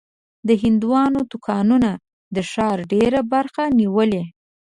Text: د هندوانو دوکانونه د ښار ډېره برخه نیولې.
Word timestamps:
د 0.47 0.49
هندوانو 0.63 1.19
دوکانونه 1.31 1.91
د 2.35 2.37
ښار 2.51 2.77
ډېره 2.93 3.19
برخه 3.33 3.63
نیولې. 3.79 4.23